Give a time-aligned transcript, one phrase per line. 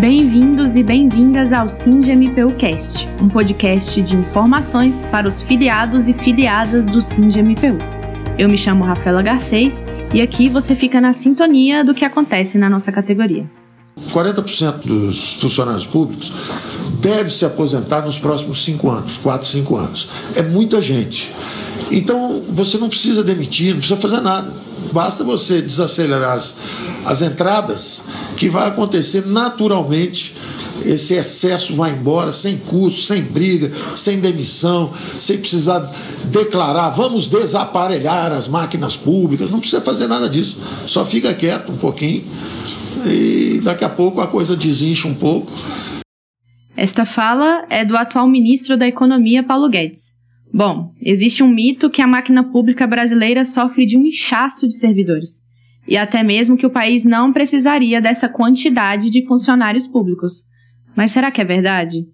[0.00, 6.86] Bem-vindos e bem-vindas ao SINGMPU Cast, um podcast de informações para os filiados e filiadas
[6.86, 7.76] do SINGMPU.
[8.38, 9.82] Eu me chamo Rafaela Garcês
[10.14, 13.44] e aqui você fica na sintonia do que acontece na nossa categoria.
[14.12, 16.32] 40% dos funcionários públicos
[17.00, 20.08] deve se aposentar nos próximos 5 anos, 4, 5 anos.
[20.36, 21.34] É muita gente.
[21.90, 24.67] Então você não precisa demitir, não precisa fazer nada.
[24.92, 26.56] Basta você desacelerar as,
[27.04, 28.04] as entradas,
[28.36, 30.36] que vai acontecer naturalmente.
[30.84, 35.92] Esse excesso vai embora sem custo, sem briga, sem demissão, sem precisar
[36.26, 39.50] declarar, vamos desaparelhar as máquinas públicas.
[39.50, 40.56] Não precisa fazer nada disso.
[40.86, 42.24] Só fica quieto um pouquinho
[43.06, 45.52] e daqui a pouco a coisa desincha um pouco.
[46.76, 50.17] Esta fala é do atual ministro da Economia, Paulo Guedes.
[50.52, 55.42] Bom, existe um mito que a máquina pública brasileira sofre de um inchaço de servidores,
[55.86, 60.42] e até mesmo que o país não precisaria dessa quantidade de funcionários públicos.
[60.96, 62.04] Mas será que é verdade?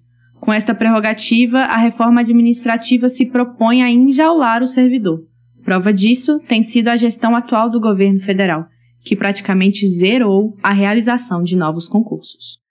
[0.41, 5.21] Com esta prerrogativa, a reforma administrativa se propõe a enjaular o servidor.
[5.65, 8.67] Prova disso tem sido a gestão atual do governo federal,
[9.05, 12.64] que praticamente zerou a realização de novos concursos.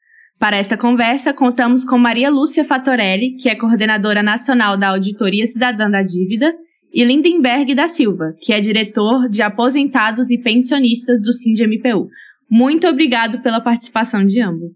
[0.43, 5.89] Para esta conversa, contamos com Maria Lúcia Fatorelli, que é coordenadora nacional da Auditoria Cidadã
[5.89, 6.53] da Dívida,
[6.93, 12.09] e Lindenberg da Silva, que é diretor de aposentados e pensionistas do SINDMPU.
[12.51, 14.73] Muito obrigado pela participação de ambos.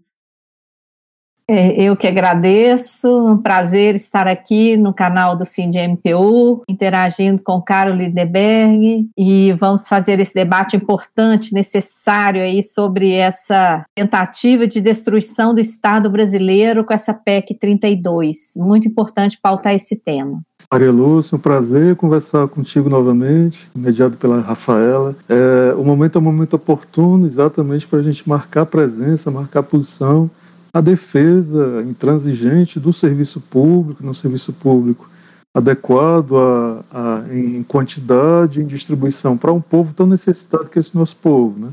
[1.50, 7.94] É, eu que agradeço, um prazer estar aqui no canal do MPU, interagindo com Carol
[7.94, 15.60] Lindeberg e vamos fazer esse debate importante, necessário aí sobre essa tentativa de destruição do
[15.60, 18.52] Estado brasileiro com essa PEC 32.
[18.54, 20.42] Muito importante pautar esse tema.
[20.70, 25.16] Maria Lúcia, um prazer conversar contigo novamente, mediado pela Rafaela.
[25.26, 30.30] É, o momento é um momento oportuno exatamente para a gente marcar presença, marcar posição
[30.78, 35.10] a defesa intransigente do serviço público, no serviço público
[35.52, 41.16] adequado a, a, em quantidade, em distribuição para um povo tão necessitado que esse nosso
[41.16, 41.72] povo, né?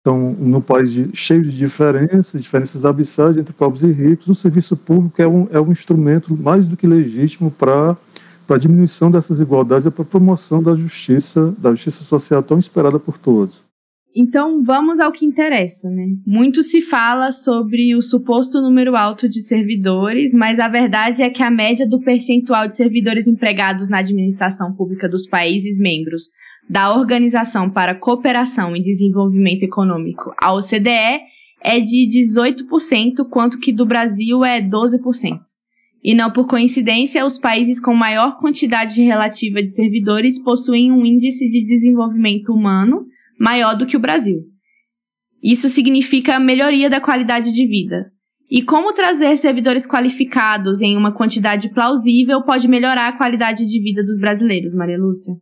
[0.00, 4.74] Então, no país de, cheio de diferenças, diferenças abissais entre pobres e ricos, o serviço
[4.74, 7.96] público é um, é um instrumento mais do que legítimo para
[8.48, 12.98] a diminuição dessas desigualdades e para a promoção da justiça, da justiça social tão esperada
[12.98, 13.61] por todos.
[14.14, 16.06] Então vamos ao que interessa, né?
[16.26, 21.42] Muito se fala sobre o suposto número alto de servidores, mas a verdade é que
[21.42, 26.24] a média do percentual de servidores empregados na administração pública dos países membros
[26.68, 31.20] da Organização para Cooperação e Desenvolvimento Econômico, a OCDE,
[31.64, 35.40] é de 18%, quanto que do Brasil é 12%.
[36.04, 41.48] E não por coincidência, os países com maior quantidade relativa de servidores possuem um índice
[41.48, 43.06] de desenvolvimento humano
[43.42, 44.38] maior do que o Brasil.
[45.42, 48.12] Isso significa melhoria da qualidade de vida.
[48.48, 54.04] E como trazer servidores qualificados em uma quantidade plausível pode melhorar a qualidade de vida
[54.04, 55.34] dos brasileiros, Maria Lúcia?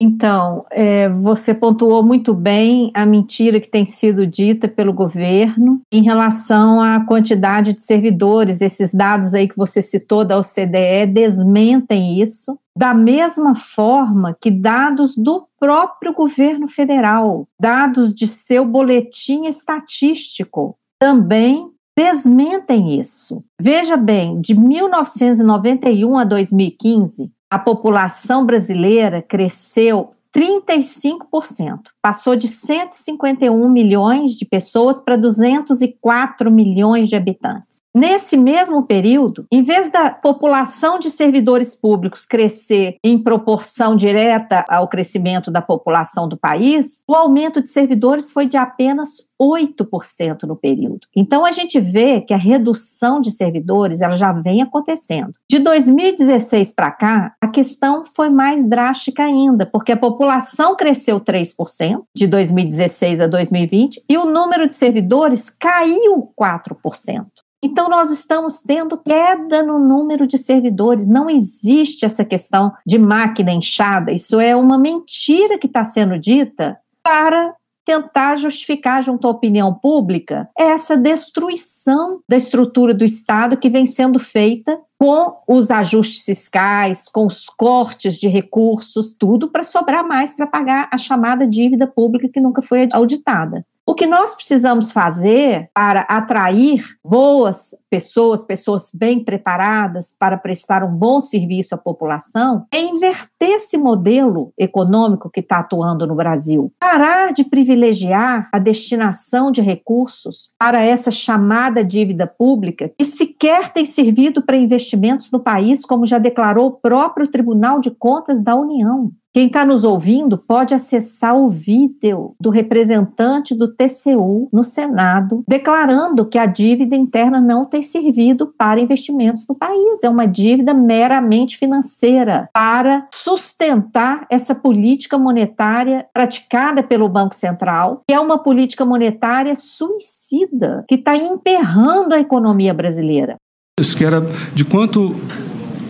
[0.00, 6.04] Então, é, você pontuou muito bem a mentira que tem sido dita pelo governo em
[6.04, 8.60] relação à quantidade de servidores.
[8.60, 15.16] Esses dados aí que você citou da OCDE desmentem isso, da mesma forma que dados
[15.16, 23.42] do próprio governo federal, dados de seu boletim estatístico, também desmentem isso.
[23.60, 31.80] Veja bem, de 1991 a 2015, a população brasileira cresceu 35%.
[32.00, 37.78] Passou de 151 milhões de pessoas para 204 milhões de habitantes.
[37.98, 44.86] Nesse mesmo período, em vez da população de servidores públicos crescer em proporção direta ao
[44.86, 51.08] crescimento da população do país, o aumento de servidores foi de apenas 8% no período.
[51.16, 55.32] Então a gente vê que a redução de servidores ela já vem acontecendo.
[55.50, 62.04] De 2016 para cá, a questão foi mais drástica ainda, porque a população cresceu 3%
[62.14, 67.26] de 2016 a 2020 e o número de servidores caiu 4%.
[67.62, 71.08] Então, nós estamos tendo queda no número de servidores.
[71.08, 74.12] Não existe essa questão de máquina inchada.
[74.12, 77.54] Isso é uma mentira que está sendo dita para
[77.88, 84.20] tentar justificar junto à opinião pública essa destruição da estrutura do Estado que vem sendo
[84.20, 90.46] feita com os ajustes fiscais, com os cortes de recursos, tudo para sobrar mais para
[90.46, 93.64] pagar a chamada dívida pública que nunca foi auditada.
[93.88, 100.94] O que nós precisamos fazer para atrair boas pessoas, pessoas bem preparadas para prestar um
[100.94, 106.72] bom serviço à população, é inverter esse modelo econômico que está atuando no Brasil.
[106.78, 113.84] Parar de privilegiar a destinação de recursos para essa chamada dívida pública, que sequer tem
[113.84, 119.10] servido para investimentos no país, como já declarou o próprio Tribunal de Contas da União.
[119.38, 126.26] Quem está nos ouvindo pode acessar o vídeo do representante do TCU no Senado, declarando
[126.26, 130.02] que a dívida interna não tem servido para investimentos no país.
[130.02, 138.14] É uma dívida meramente financeira para sustentar essa política monetária praticada pelo Banco Central, que
[138.14, 143.36] é uma política monetária suicida, que está emperrando a economia brasileira.
[143.80, 144.20] Isso que era
[144.52, 145.14] de quanto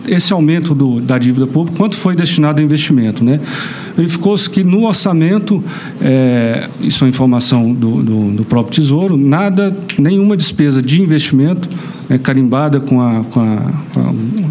[0.09, 3.23] esse aumento do, da dívida pública, quanto foi destinado a investimento.
[3.23, 3.39] Né?
[3.95, 5.63] Verificou-se que no orçamento,
[6.01, 11.69] é, isso é informação do, do, do, próprio Tesouro, nada, nenhuma despesa de investimento
[12.09, 13.71] né, carimbada com a, com, a,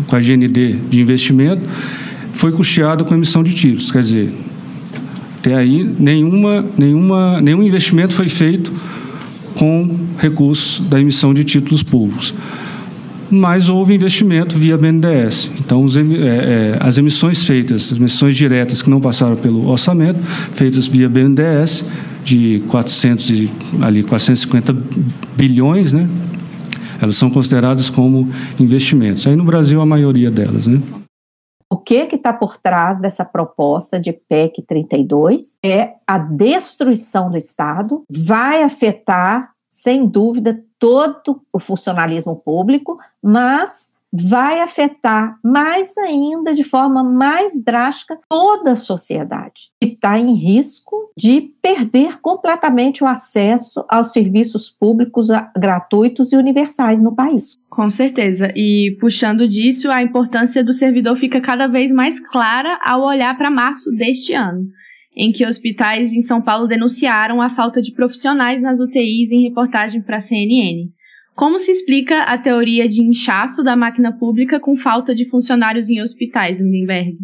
[0.07, 1.63] com a GND de investimento
[2.33, 3.91] foi custeada com emissão de títulos.
[3.91, 4.35] Quer dizer,
[5.39, 8.73] até aí nenhuma, nenhuma, nenhum investimento foi feito
[9.57, 12.33] com recursos da emissão de títulos públicos
[13.31, 15.51] mas houve investimento via BNDES.
[15.61, 20.19] Então, os, é, é, as emissões feitas, as emissões diretas que não passaram pelo orçamento,
[20.53, 21.85] feitas via BNDES,
[22.25, 24.77] de 400 e, ali, 450
[25.37, 26.09] bilhões, né?
[27.01, 28.29] elas são consideradas como
[28.59, 29.27] investimentos.
[29.27, 30.67] Aí no Brasil, a maioria delas.
[30.67, 30.81] Né?
[31.71, 38.03] O que está por trás dessa proposta de PEC 32 é a destruição do Estado,
[38.11, 47.03] vai afetar, sem dúvida, todo o funcionalismo público, mas vai afetar mais ainda, de forma
[47.03, 54.13] mais drástica, toda a sociedade, que está em risco de perder completamente o acesso aos
[54.13, 57.59] serviços públicos gratuitos e universais no país.
[57.69, 58.51] Com certeza.
[58.57, 63.51] E puxando disso, a importância do servidor fica cada vez mais clara ao olhar para
[63.51, 64.71] março deste ano
[65.17, 70.01] em que hospitais em São Paulo denunciaram a falta de profissionais nas UTIs em reportagem
[70.01, 70.91] para a CNN.
[71.35, 76.03] Como se explica a teoria de inchaço da máquina pública com falta de funcionários em
[76.03, 77.17] hospitais, Lindenberg?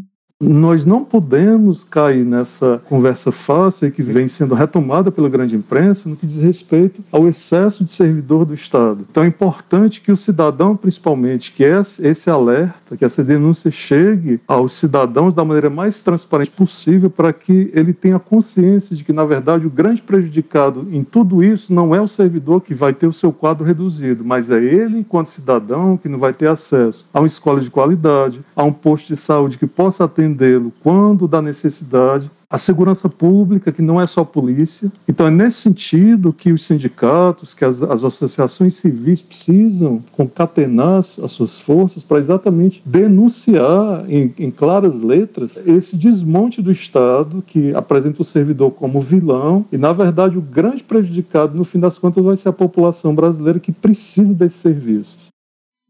[0.46, 6.16] Nós não podemos cair nessa conversa fácil que vem sendo retomada pela grande imprensa no
[6.16, 9.06] que diz respeito ao excesso de servidor do Estado.
[9.10, 14.74] Então é importante que o cidadão, principalmente, que esse alerta, que essa denúncia chegue aos
[14.74, 19.66] cidadãos da maneira mais transparente possível para que ele tenha consciência de que, na verdade,
[19.66, 23.32] o grande prejudicado em tudo isso não é o servidor que vai ter o seu
[23.32, 27.60] quadro reduzido, mas é ele, enquanto cidadão, que não vai ter acesso a uma escola
[27.60, 32.58] de qualidade, a um posto de saúde que possa atender atendê-lo quando da necessidade, a
[32.58, 34.92] segurança pública, que não é só polícia.
[35.08, 41.32] Então, é nesse sentido que os sindicatos, que as, as associações civis precisam concatenar as
[41.32, 48.22] suas forças para exatamente denunciar em, em, claras letras esse desmonte do Estado que apresenta
[48.22, 52.36] o servidor como vilão e, na verdade, o grande prejudicado, no fim das contas, vai
[52.36, 55.23] ser a população brasileira que precisa desses serviços.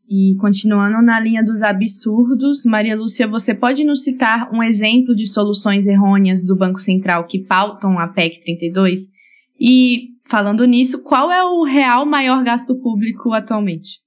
[0.09, 5.27] E continuando na linha dos absurdos, Maria Lúcia, você pode nos citar um exemplo de
[5.27, 9.03] soluções errôneas do Banco Central que pautam a PEC 32?
[9.59, 14.04] E, falando nisso, qual é o real maior gasto público atualmente?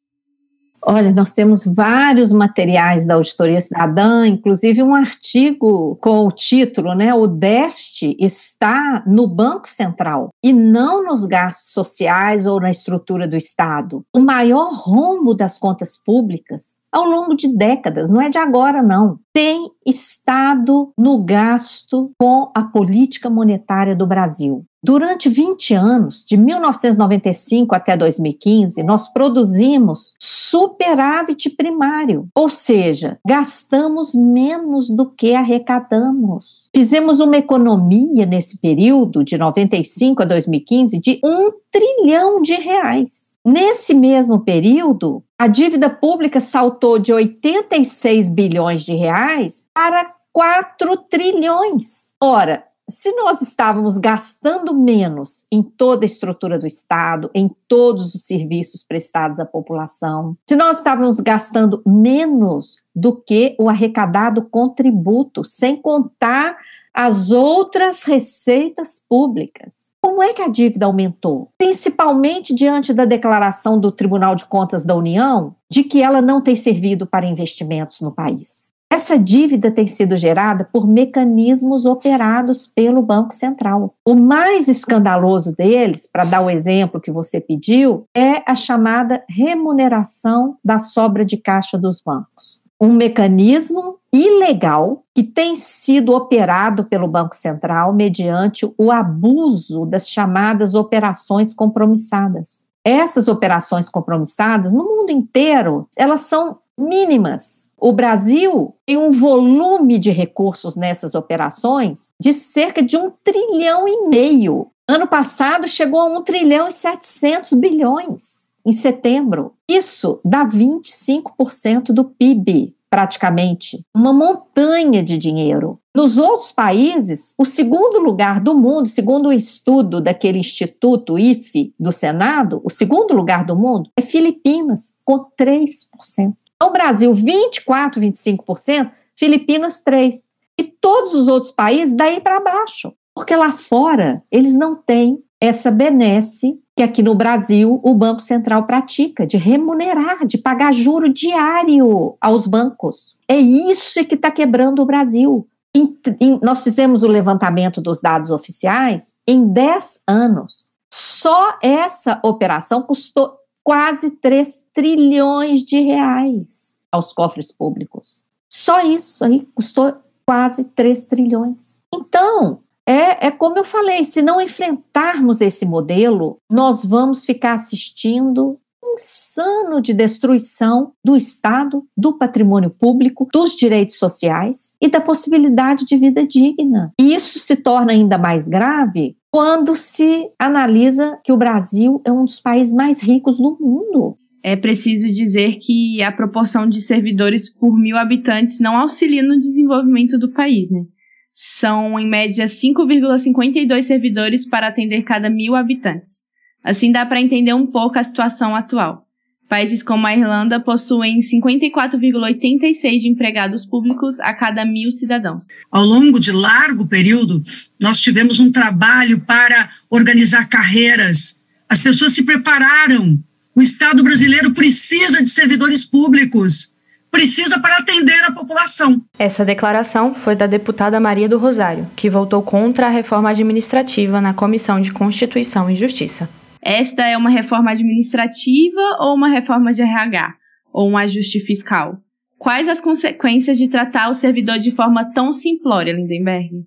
[0.83, 7.13] Olha, nós temos vários materiais da Auditoria Cidadã, inclusive um artigo com o título, né?
[7.13, 13.35] O déficit está no Banco Central e não nos gastos sociais ou na estrutura do
[13.35, 14.03] Estado.
[14.13, 19.19] O maior rombo das contas públicas ao longo de décadas, não é de agora, não.
[19.33, 24.65] Tem estado no gasto com a política monetária do Brasil.
[24.87, 34.89] Durante 20 anos, de 1995 até 2015, nós produzimos superávit primário, ou seja, gastamos menos
[34.89, 36.69] do que arrecadamos.
[36.73, 43.35] Fizemos uma economia nesse período, de 95 a 2015, de um trilhão de reais.
[43.45, 52.13] Nesse mesmo período, a dívida pública saltou de 86 bilhões de reais para 4 trilhões.
[52.23, 58.25] Ora, se nós estávamos gastando menos em toda a estrutura do Estado, em todos os
[58.25, 65.43] serviços prestados à população, se nós estávamos gastando menos do que o arrecadado com tributo,
[65.43, 66.57] sem contar
[66.97, 69.91] as outras receitas públicas.
[70.01, 71.47] Como é que a dívida aumentou?
[71.55, 76.55] Principalmente diante da declaração do Tribunal de Contas da União de que ela não tem
[76.55, 78.66] servido para investimentos no país.
[78.89, 83.93] Essa dívida tem sido gerada por mecanismos operados pelo Banco Central.
[84.03, 90.57] O mais escandaloso deles, para dar o exemplo que você pediu, é a chamada remuneração
[90.63, 92.61] da sobra de caixa dos bancos.
[92.79, 100.75] Um mecanismo ilegal que tem sido operado pelo Banco Central mediante o abuso das chamadas
[100.75, 102.65] operações compromissadas.
[102.83, 107.66] Essas operações compromissadas, no mundo inteiro, elas são mínimas.
[107.79, 114.07] O Brasil tem um volume de recursos nessas operações de cerca de um trilhão e
[114.07, 114.67] meio.
[114.87, 119.53] Ano passado chegou a um trilhão e 700 bilhões em setembro.
[119.69, 123.81] Isso dá 25% do PIB, praticamente.
[123.95, 125.79] Uma montanha de dinheiro.
[125.95, 131.91] Nos outros países, o segundo lugar do mundo, segundo o estudo daquele instituto IFE do
[131.91, 136.33] Senado, o segundo lugar do mundo é Filipinas, com 3%.
[136.57, 140.25] Então, Brasil, 24%, 25%, Filipinas, 3%.
[140.59, 142.91] E todos os outros países, daí para baixo.
[143.13, 148.65] Porque lá fora, eles não têm essa benesse que aqui no Brasil o Banco Central
[148.65, 153.19] pratica, de remunerar, de pagar juro diário aos bancos.
[153.27, 155.47] É isso que está quebrando o Brasil.
[155.75, 160.69] Em, em, nós fizemos o levantamento dos dados oficiais em 10 anos.
[160.93, 168.23] Só essa operação custou quase 3 trilhões de reais aos cofres públicos.
[168.49, 169.93] Só isso aí custou
[170.25, 171.81] quase 3 trilhões.
[171.93, 178.57] Então, é, é como eu falei: se não enfrentarmos esse modelo, nós vamos ficar assistindo
[178.83, 185.97] insano de destruição do Estado, do patrimônio público, dos direitos sociais e da possibilidade de
[185.97, 186.93] vida digna.
[186.99, 192.25] E isso se torna ainda mais grave quando se analisa que o Brasil é um
[192.25, 194.17] dos países mais ricos do mundo.
[194.43, 200.17] É preciso dizer que a proporção de servidores por mil habitantes não auxilia no desenvolvimento
[200.17, 200.85] do país, né?
[201.33, 206.26] São, em média, 5,52 servidores para atender cada mil habitantes.
[206.63, 209.07] Assim dá para entender um pouco a situação atual.
[209.47, 215.45] Países como a Irlanda possuem 54,86 de empregados públicos a cada mil cidadãos.
[215.71, 217.41] Ao longo de largo período,
[217.79, 221.45] nós tivemos um trabalho para organizar carreiras.
[221.69, 223.17] As pessoas se prepararam.
[223.55, 226.73] O Estado brasileiro precisa de servidores públicos.
[227.09, 229.01] Precisa para atender a população.
[229.17, 234.33] Essa declaração foi da deputada Maria do Rosário, que votou contra a reforma administrativa na
[234.33, 236.29] Comissão de Constituição e Justiça.
[236.69, 240.35] Esta é uma reforma administrativa ou uma reforma de RH?
[240.73, 241.97] Ou um ajuste fiscal?
[242.37, 246.65] Quais as consequências de tratar o servidor de forma tão simplória, Lindenberg?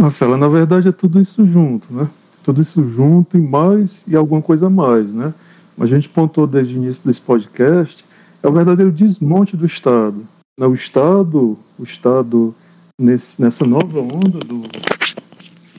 [0.00, 2.08] Marcela, na verdade é tudo isso junto, né?
[2.42, 5.34] Tudo isso junto e mais e alguma coisa a mais, né?
[5.78, 8.02] A gente pontou desde o início desse podcast,
[8.42, 10.26] é o verdadeiro desmonte do Estado.
[10.58, 12.54] O Estado, o Estado
[12.98, 14.62] nesse, nessa nova onda do,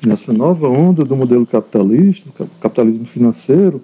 [0.06, 2.30] nessa nova onda do modelo capitalista,
[2.62, 3.82] capitalismo financeiro,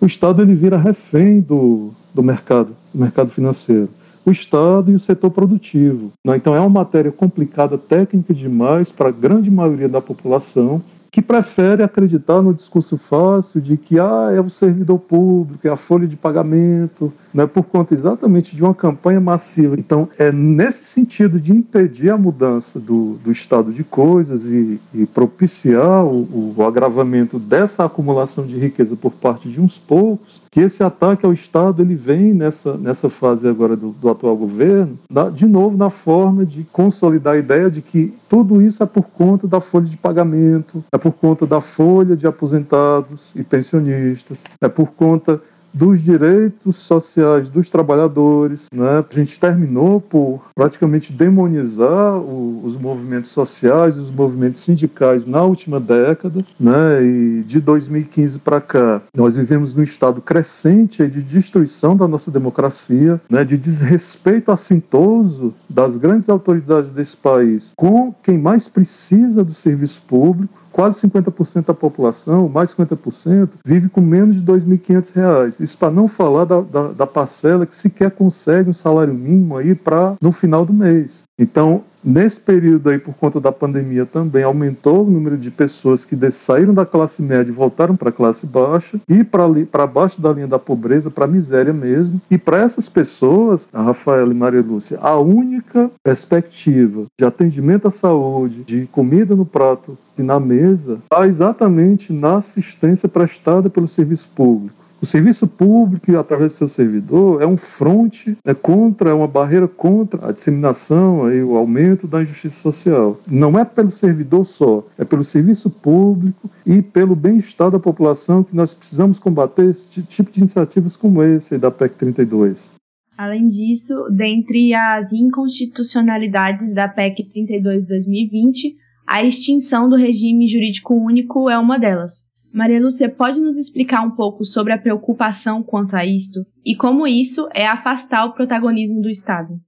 [0.00, 3.88] o Estado ele vira refém do, do mercado, do mercado financeiro.
[4.26, 6.12] O Estado e o setor produtivo.
[6.24, 6.36] Né?
[6.36, 10.82] Então é uma matéria complicada, técnica demais para a grande maioria da população
[11.14, 15.76] que prefere acreditar no discurso fácil de que ah, é o servidor público, é a
[15.76, 19.78] folha de pagamento, né, por conta exatamente de uma campanha massiva.
[19.78, 25.06] Então, é nesse sentido de impedir a mudança do, do estado de coisas e, e
[25.06, 30.84] propiciar o, o, agravamento dessa acumulação de riqueza por parte de uns poucos, que esse
[30.84, 34.96] ataque ao Estado ele vem nessa, nessa fase agora do, do atual governo,
[35.34, 39.48] de novo na forma de consolidar a ideia de que tudo isso é por conta
[39.48, 44.92] da folha de pagamento, é por conta da folha de aposentados e pensionistas, é por
[44.92, 45.42] conta
[45.74, 48.66] dos direitos sociais dos trabalhadores.
[48.72, 49.04] Né?
[49.10, 55.80] A gente terminou por praticamente demonizar o, os movimentos sociais, os movimentos sindicais na última
[55.80, 56.44] década.
[56.58, 57.02] Né?
[57.02, 63.20] E de 2015 para cá, nós vivemos num estado crescente de destruição da nossa democracia,
[63.28, 63.44] né?
[63.44, 70.63] de desrespeito assintoso das grandes autoridades desse país com quem mais precisa do serviço público
[70.74, 75.60] quase 50% da população, mais 50%, vive com menos de R$ 2.500.
[75.60, 79.72] Isso para não falar da, da, da, parcela que sequer consegue um salário mínimo aí
[79.72, 81.22] para no final do mês.
[81.36, 86.16] Então, nesse período aí, por conta da pandemia também, aumentou o número de pessoas que
[86.30, 90.46] saíram da classe média e voltaram para a classe baixa e para baixo da linha
[90.46, 92.20] da pobreza, para a miséria mesmo.
[92.30, 97.90] E para essas pessoas, a Rafaela e Maria Lúcia, a única perspectiva de atendimento à
[97.90, 104.28] saúde, de comida no prato e na mesa, está exatamente na assistência prestada pelo serviço
[104.36, 109.28] público O serviço público, através do seu servidor, é um fronte né, contra, é uma
[109.28, 113.20] barreira contra a disseminação, aí, o aumento da injustiça social.
[113.30, 118.56] Não é pelo servidor só, é pelo serviço público e pelo bem-estar da população que
[118.56, 122.70] nós precisamos combater esse tipo de iniciativas como esse da PEC 32.
[123.18, 128.72] Além disso, dentre as inconstitucionalidades da PEC 32-2020,
[129.06, 132.32] a extinção do regime jurídico único é uma delas.
[132.54, 137.04] Maria Lúcia, pode nos explicar um pouco sobre a preocupação quanto a isto e como
[137.04, 139.60] isso é afastar o protagonismo do Estado?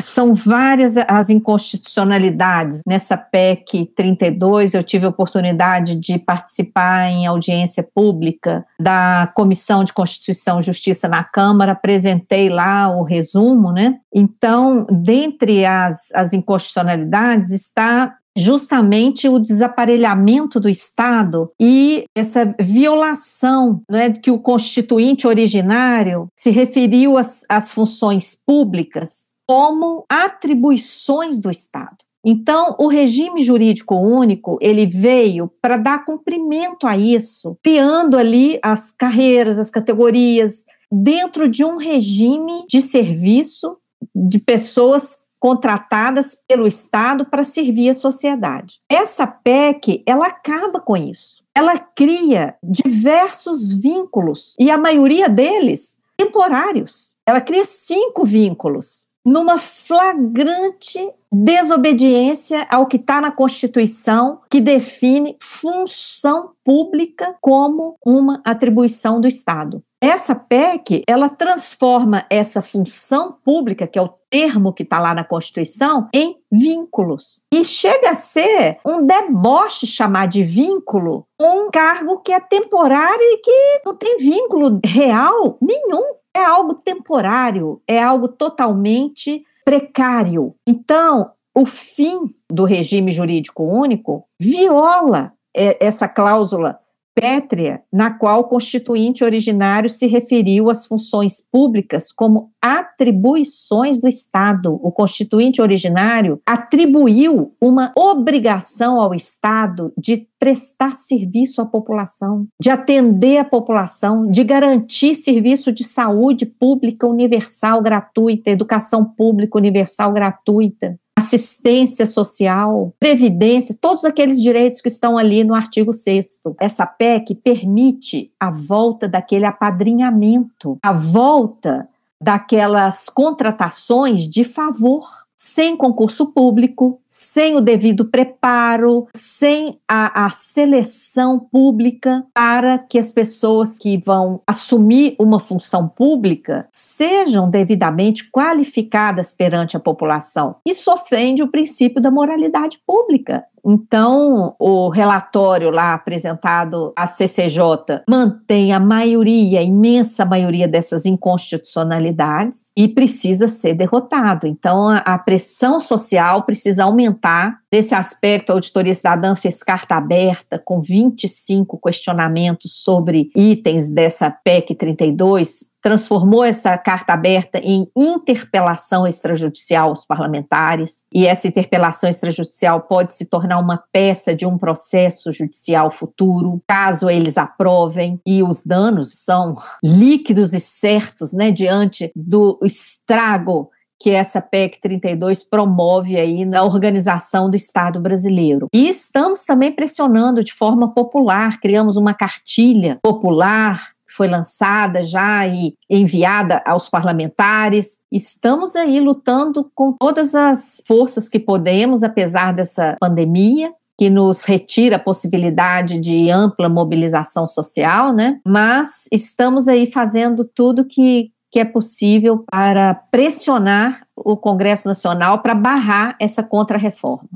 [0.00, 2.80] São várias as inconstitucionalidades.
[2.86, 9.92] Nessa PEC 32, eu tive a oportunidade de participar em audiência pública da Comissão de
[9.92, 13.98] Constituição e Justiça na Câmara, apresentei lá o resumo, né?
[14.12, 24.10] Então, dentre as, as inconstitucionalidades está justamente o desaparelhamento do Estado e essa violação né,
[24.10, 31.96] que o constituinte originário se referiu às, às funções públicas como atribuições do Estado.
[32.24, 38.92] Então, o regime jurídico único, ele veio para dar cumprimento a isso, criando ali as
[38.92, 43.76] carreiras, as categorias, dentro de um regime de serviço
[44.14, 48.78] de pessoas contratadas pelo Estado para servir a sociedade.
[48.88, 51.42] Essa PEC, ela acaba com isso.
[51.52, 57.12] Ela cria diversos vínculos e a maioria deles temporários.
[57.26, 66.52] Ela cria cinco vínculos numa flagrante desobediência ao que está na Constituição, que define função
[66.64, 69.82] pública como uma atribuição do Estado.
[70.02, 75.22] Essa PEC, ela transforma essa função pública, que é o termo que está lá na
[75.22, 77.40] Constituição, em vínculos.
[77.54, 83.38] E chega a ser um deboche chamar de vínculo um cargo que é temporário e
[83.38, 90.54] que não tem vínculo real nenhum é algo temporário, é algo totalmente precário.
[90.66, 96.78] Então, o fim do regime jurídico único viola é, essa cláusula
[97.14, 104.78] pétrea na qual o constituinte originário se referiu às funções públicas como atribuições do Estado.
[104.82, 113.38] O constituinte originário atribuiu uma obrigação ao Estado de prestar serviço à população, de atender
[113.38, 122.04] a população, de garantir serviço de saúde pública universal gratuita, educação pública universal gratuita, assistência
[122.04, 128.50] social, previdência, todos aqueles direitos que estão ali no artigo 6 Essa PEC permite a
[128.50, 131.88] volta daquele apadrinhamento, a volta
[132.20, 135.04] daquelas contratações de favor
[135.42, 143.10] sem concurso público, sem o devido preparo, sem a, a, seleção pública para que as
[143.10, 150.54] pessoas que vão assumir uma função pública sejam devidamente qualificadas perante a população.
[150.64, 153.44] Isso ofende o princípio da moralidade pública.
[153.64, 162.70] Então, o relatório lá apresentado à CCJ mantém a maioria, a imensa maioria dessas inconstitucionalidades
[162.76, 164.46] e precisa ser derrotado.
[164.46, 167.56] Então, a, a pressão social precisa aumentar.
[167.72, 174.74] Nesse aspecto, a Auditoria Cidadã fez carta aberta com 25 questionamentos sobre itens dessa PEC
[174.74, 183.14] 32, transformou essa carta aberta em interpelação extrajudicial aos parlamentares, e essa interpelação extrajudicial pode
[183.14, 189.24] se tornar uma peça de um processo judicial futuro, caso eles aprovem, e os danos
[189.24, 193.70] são líquidos e certos, né, diante do estrago
[194.02, 198.66] que essa PEC 32 promove aí na organização do Estado brasileiro.
[198.74, 205.74] E estamos também pressionando de forma popular, criamos uma cartilha popular foi lançada já e
[205.88, 208.02] enviada aos parlamentares.
[208.12, 214.96] Estamos aí lutando com todas as forças que podemos, apesar dessa pandemia, que nos retira
[214.96, 218.38] a possibilidade de ampla mobilização social, né?
[218.46, 225.54] Mas estamos aí fazendo tudo que, que é possível para pressionar o Congresso Nacional para
[225.54, 227.28] barrar essa contrarreforma.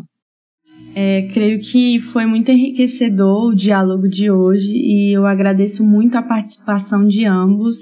[0.95, 6.23] É, creio que foi muito enriquecedor o diálogo de hoje e eu agradeço muito a
[6.23, 7.77] participação de ambos.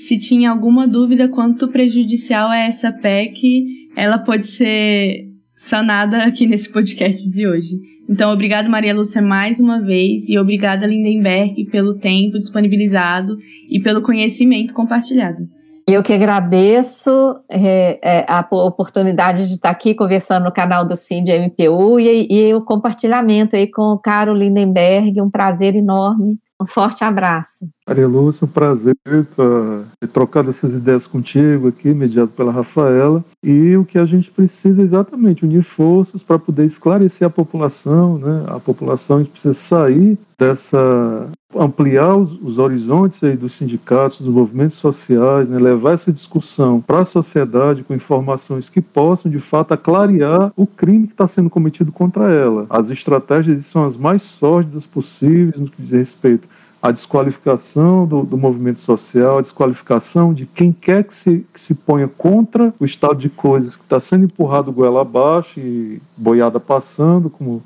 [0.00, 3.64] Se tinha alguma dúvida quanto prejudicial é essa PEC,
[3.96, 5.24] ela pode ser
[5.56, 7.76] sanada aqui nesse podcast de hoje.
[8.10, 13.36] Então, obrigado Maria Lúcia mais uma vez e obrigada Lindenberg pelo tempo disponibilizado
[13.70, 15.48] e pelo conhecimento compartilhado.
[15.88, 17.10] Eu que agradeço
[17.48, 22.54] é, é, a oportunidade de estar aqui conversando no canal do Cindy MPU e, e
[22.54, 27.70] o compartilhamento aí com o Caro Lindenberg, um prazer enorme Um forte abraço.
[27.88, 33.24] Maria Lúcia, um prazer ter trocado essas ideias contigo aqui, mediado pela Rafaela.
[33.40, 38.18] E o que a gente precisa é exatamente unir forças para poder esclarecer a população,
[38.18, 38.44] né?
[38.48, 44.34] A população a gente precisa sair dessa ampliar os, os horizontes aí dos sindicatos, dos
[44.34, 45.58] movimentos sociais, né?
[45.58, 51.06] levar essa discussão para a sociedade com informações que possam, de fato, clarear o crime
[51.06, 52.66] que está sendo cometido contra ela.
[52.68, 56.46] As estratégias são as mais sórdidas possíveis no que diz respeito
[56.80, 61.74] à desqualificação do, do, movimento social, a desqualificação de quem quer que se, que se
[61.74, 67.30] ponha contra o estado de coisas que está sendo empurrado goela abaixo e boiada passando,
[67.30, 67.62] como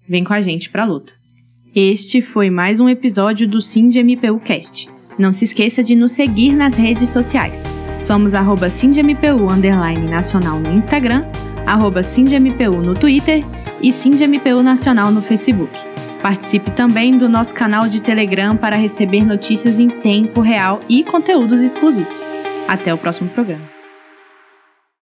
[0.08, 1.17] Vem com a gente para a luta.
[1.76, 4.90] Este foi mais um episódio do SINDMPU Cast.
[5.18, 7.62] Não se esqueça de nos seguir nas redes sociais.
[8.00, 9.48] Somos arroba SINDMPU
[10.10, 11.26] nacional no Instagram,
[11.66, 13.44] arroba SINDMPU no Twitter
[13.82, 15.78] e SINDMPU Nacional no Facebook.
[16.22, 21.62] Participe também do nosso canal de Telegram para receber notícias em tempo real e conteúdos
[21.62, 22.22] exclusivos.
[22.68, 23.77] Até o próximo programa.